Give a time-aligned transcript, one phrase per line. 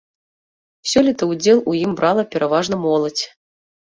[0.93, 3.23] Сёлета ўдзел у ім брала пераважна моладзь.